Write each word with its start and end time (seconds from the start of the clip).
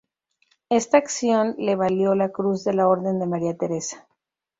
Esta 0.69 0.97
acción 0.97 1.53
le 1.59 1.75
valió 1.75 2.15
la 2.15 2.29
Cruz 2.31 2.63
de 2.63 2.73
la 2.73 2.87
Orden 2.87 3.19
de 3.19 3.27
María 3.27 3.55
Teresa. 3.55 4.07